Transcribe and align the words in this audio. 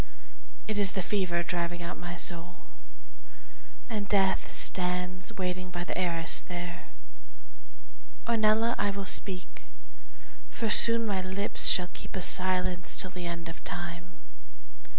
It 0.67 0.79
is 0.79 0.93
the 0.93 1.03
fever 1.03 1.43
driving 1.43 1.83
out 1.83 1.95
my 1.95 2.15
soul, 2.15 2.55
And 3.87 4.07
Death 4.07 4.51
stands 4.51 5.31
waiting 5.37 5.69
by 5.69 5.83
the 5.83 5.95
arras 5.95 6.41
there. 6.47 6.87
Ornella, 8.27 8.73
I 8.79 8.89
will 8.89 9.05
speak, 9.05 9.65
for 10.49 10.71
soon 10.71 11.05
my 11.05 11.21
lips 11.21 11.67
Shall 11.67 11.89
keep 11.93 12.15
a 12.15 12.21
silence 12.23 12.95
till 12.95 13.11
the 13.11 13.27
end 13.27 13.47
of 13.47 13.63
time. 13.63 14.13